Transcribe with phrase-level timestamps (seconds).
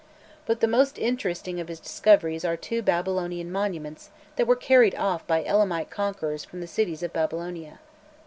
[0.47, 5.27] But the most interesting of his discoveries are two Babylonian monuments that were carried off
[5.27, 7.77] by Elamite conquerors from the cities of Babylonia.